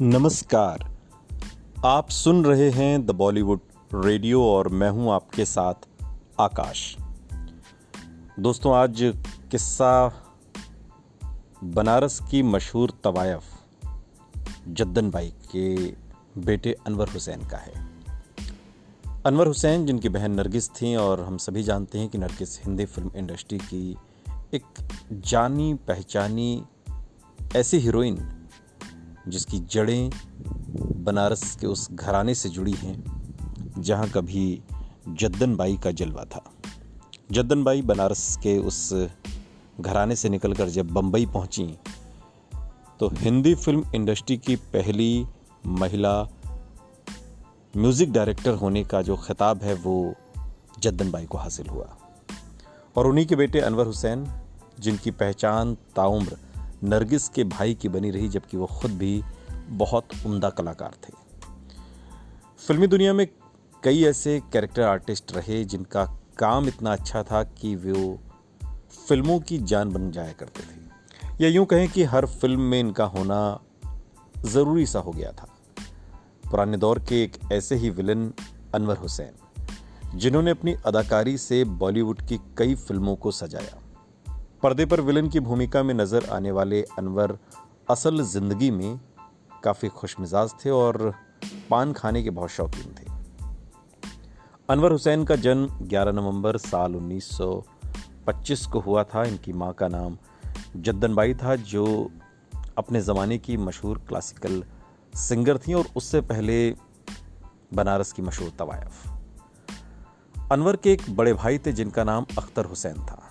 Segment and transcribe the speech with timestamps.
[0.00, 0.96] नमस्कार।
[1.84, 3.60] आप सुन रहे हैं द बॉलीवुड
[3.94, 5.74] रेडियो और मैं हूँ आपके साथ
[6.40, 6.96] आकाश।
[8.40, 9.14] दोस्तों, आज
[9.50, 10.22] किस्सा
[11.64, 13.42] बनारस की मशहूर तवायफ
[14.68, 15.86] जद्दन बाई के
[16.40, 17.88] बेटे अनवर हुसैन का है।
[19.26, 23.10] अनवर हुसैन, जिनकी बहन नरगिस थी और हम सभी जानते हैं कि नरगिस हिंदी फ़िल्म
[23.16, 23.96] इंडस्ट्री की
[24.54, 24.64] एक
[25.12, 26.64] जानी पहचानी
[27.56, 28.43] ऐसी हीरोइन
[29.28, 30.10] जिसकी जड़ें
[31.04, 32.96] बनारस के उस घराने से जुड़ी हैं,
[33.78, 34.62] जहाँ कभी
[35.08, 36.42] जद्दन बाई का जलवा था।
[37.32, 38.92] जद्दन बाई बनारस के उस
[39.80, 41.66] घराने से निकलकर जब बम्बई पहुँची
[43.00, 45.26] तो हिंदी फ़िल्म इंडस्ट्री की पहली
[45.66, 46.12] महिला
[47.74, 50.14] म्यूज़िक डायरेक्टर होने का जो खिताब है, वो
[50.78, 51.96] जद्दन बाई को हासिल हुआ।
[52.96, 54.26] और उन्हीं के बेटे अनवर हुसैन,
[54.80, 56.36] जिनकी पहचान ताउम्र
[56.84, 59.22] नरगिस के भाई की बनी रही, जबकि वो खुद भी
[59.68, 61.12] बहुत उम्दा कलाकार थे।
[62.66, 63.28] फिल्मी दुनिया में
[63.82, 66.04] कई ऐसे कैरेक्टर आर्टिस्ट रहे, जिनका
[66.38, 68.18] काम इतना अच्छा था कि वो
[69.08, 70.84] फ़िल्मों की जान बन जाया करते थे।
[71.40, 73.60] या यूँ कहें कि हर फ़िल्म में इनका होना
[74.44, 75.56] ज़रूरी सा हो गया था।
[76.50, 78.32] पुराने दौर के एक ऐसे ही विलन
[78.74, 79.32] अनवर हुसैन,
[80.18, 83.83] जिन्होंने अपनी अदाकारी से बॉलीवुड की कई फ़िल्मों को सजाया।
[84.64, 87.38] पर्दे पर विलन की भूमिका में नज़र आने वाले अनवर
[87.90, 89.00] असल ज़िंदगी में
[89.64, 91.14] काफ़ी खुशमिजाज थे और
[91.70, 93.12] पान खाने के बहुत शौकीन थे।
[94.68, 100.18] अनवर हुसैन का जन्म 11 नवंबर साल 1925 को हुआ था। इनकी माँ का नाम
[100.76, 102.10] जद्दनबाई था, जो
[102.78, 104.64] अपने ज़माने की मशहूर क्लासिकल
[105.16, 106.74] सिंगर थी और उससे पहले
[107.74, 109.06] बनारस की मशहूर तवायफ।
[110.52, 113.23] अनवर के एक बड़े भाई थे, जिनका नाम अख्तर हुसैन था।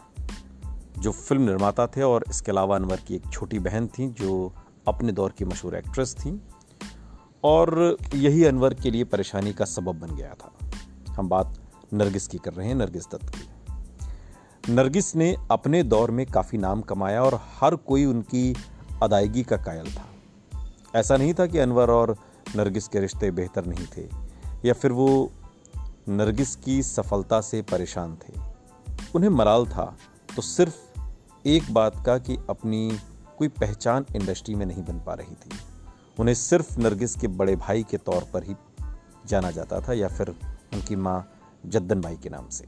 [1.03, 4.53] जो फ़िल्म निर्माता थे और इसके अलावा अनवर की एक छोटी बहन थी जो
[4.87, 6.41] अपने दौर की मशहूर एक्ट्रेस थी।
[7.43, 10.51] और यही अनवर के लिए परेशानी का सबब बन गया था।
[11.13, 11.57] हम बात
[11.93, 16.81] नरगिस की कर रहे हैं, नरगिस दत्त की। नरगिस ने अपने दौर में काफ़ी नाम
[16.81, 18.55] कमाया और हर कोई उनकी
[19.03, 20.05] अदायगी का कायल था।
[20.95, 22.15] ऐसा नहीं था कि अनवर और
[22.55, 24.07] नरगिस के रिश्ते बेहतर नहीं थे,
[24.65, 25.31] या फिर वो
[26.09, 28.39] नरगिस की सफलता से परेशान थे।
[29.15, 29.97] उन्हें मलाल था
[30.35, 30.92] तो सिर्फ़
[31.47, 32.99] एक बात का कि अपनी
[33.37, 35.49] कोई पहचान इंडस्ट्री में नहीं बन पा रही थी।
[36.19, 38.55] उन्हें सिर्फ़ नरगिस के बड़े भाई के तौर पर ही
[39.25, 40.29] जाना जाता था या फिर
[40.73, 41.31] उनकी माँ
[41.65, 42.67] जद्दन भाई के नाम से।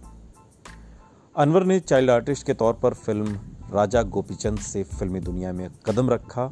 [1.35, 3.39] अनवर ने चाइल्ड आर्टिस्ट के तौर पर फ़िल्म
[3.73, 6.51] राजा गोपीचंद से फिल्मी दुनिया में कदम रखा।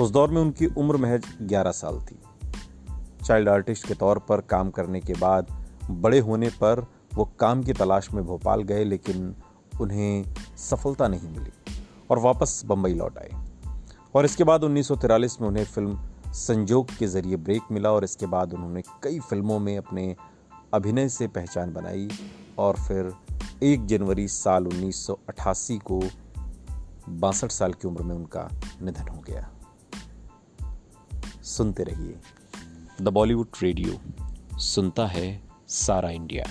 [0.00, 2.18] उस दौर में उनकी उम्र महज 11 साल थी।
[3.24, 7.72] चाइल्ड आर्टिस्ट के तौर पर काम करने के बाद बड़े होने पर वो काम की
[7.72, 9.34] तलाश में भोपाल गए, लेकिन
[9.80, 11.50] उन्हें सफलता नहीं मिली
[12.10, 13.30] और वापस बम्बई लौट आए।
[14.14, 14.90] और इसके बाद उन्नीस
[15.40, 19.78] में उन्हें फ़िल्म संजोग के ज़रिए ब्रेक मिला और इसके बाद उन्होंने कई फ़िल्मों में
[19.78, 20.16] अपने
[20.74, 22.08] अभिनय से पहचान बनाई
[22.58, 23.12] और फिर
[23.62, 26.02] एक जनवरी साल 1988 को
[27.08, 28.48] बासठ साल की उम्र में उनका
[28.82, 29.50] निधन हो गया।
[31.42, 32.18] सुनते रहिए।
[33.00, 34.00] द बॉलीवुड रेडियो,
[34.58, 36.44] सुनता है सारा इंडिया।